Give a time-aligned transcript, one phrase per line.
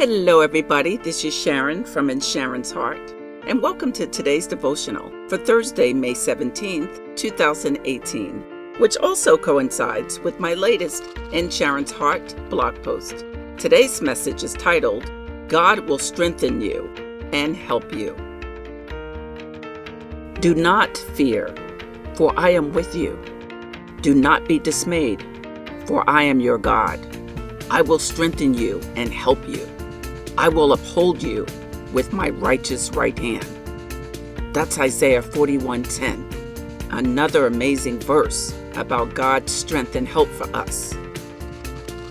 [0.00, 0.96] Hello, everybody.
[0.96, 3.14] This is Sharon from In Sharon's Heart,
[3.46, 10.54] and welcome to today's devotional for Thursday, May 17th, 2018, which also coincides with my
[10.54, 13.26] latest In Sharon's Heart blog post.
[13.58, 15.04] Today's message is titled,
[15.48, 16.88] God Will Strengthen You
[17.34, 18.14] and Help You.
[20.40, 21.54] Do not fear,
[22.14, 23.22] for I am with you.
[24.00, 25.22] Do not be dismayed,
[25.84, 26.98] for I am your God.
[27.68, 29.69] I will strengthen you and help you.
[30.40, 31.44] I will uphold you
[31.92, 33.46] with my righteous right hand.
[34.54, 36.24] That's Isaiah 41:10.
[36.90, 40.94] Another amazing verse about God's strength and help for us.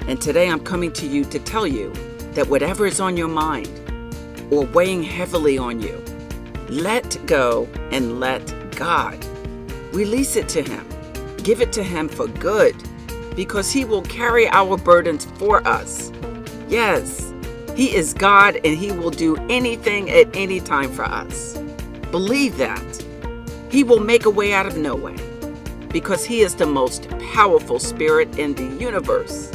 [0.07, 1.91] And today I'm coming to you to tell you
[2.35, 3.67] that whatever is on your mind
[4.51, 5.99] or weighing heavily on you,
[6.69, 8.43] let go and let
[8.75, 9.17] God.
[9.91, 10.85] Release it to Him.
[11.37, 12.75] Give it to Him for good
[13.35, 16.11] because He will carry our burdens for us.
[16.67, 17.33] Yes,
[17.79, 21.57] he is God and He will do anything at any time for us.
[22.11, 23.05] Believe that.
[23.71, 25.15] He will make a way out of no way
[25.87, 29.49] because He is the most powerful spirit in the universe.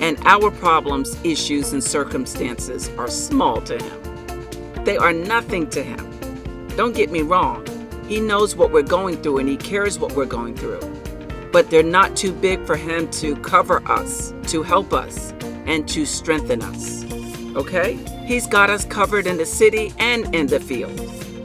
[0.00, 4.84] And our problems, issues, and circumstances are small to Him.
[4.84, 6.66] They are nothing to Him.
[6.76, 7.64] Don't get me wrong.
[8.08, 10.80] He knows what we're going through and He cares what we're going through.
[11.52, 15.32] But they're not too big for Him to cover us, to help us,
[15.66, 16.99] and to strengthen us
[17.56, 17.98] okay?
[18.24, 20.98] He's got us covered in the city and in the field.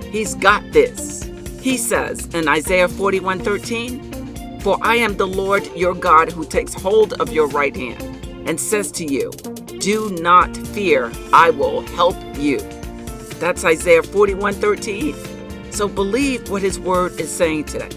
[0.05, 1.23] He's got this.
[1.61, 6.73] He says in Isaiah 41 13, For I am the Lord your God who takes
[6.73, 8.01] hold of your right hand
[8.47, 9.31] and says to you,
[9.79, 12.59] Do not fear, I will help you.
[13.39, 15.15] That's Isaiah 41 13.
[15.71, 17.89] So believe what his word is saying today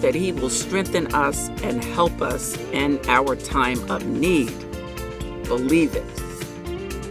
[0.00, 4.52] that he will strengthen us and help us in our time of need.
[5.44, 6.23] Believe it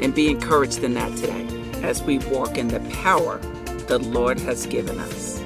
[0.04, 1.48] and be encouraged in that today
[1.82, 3.40] as we walk in the power
[3.88, 5.43] the Lord has given us.